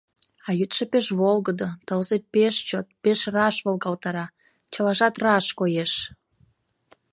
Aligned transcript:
А 0.47 0.49
йӱдшӧ 0.59 0.83
пеш 0.91 1.07
волгыдо, 1.19 1.67
тылзе 1.85 2.17
пеш 2.33 2.55
чот, 2.69 2.87
пеш 3.03 3.19
раш 3.35 3.55
волгалтара,— 3.65 4.25
чылажат 4.71 5.15
раш 5.23 5.45
коеш. 5.59 5.93